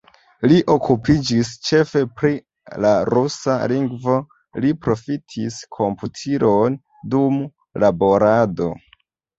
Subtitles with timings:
[0.51, 2.31] Li okupiĝis ĉefe pri
[2.85, 4.17] la rusa lingvo,
[4.65, 6.83] li profitis komputilon
[7.15, 7.43] dum
[7.87, 8.75] laborado.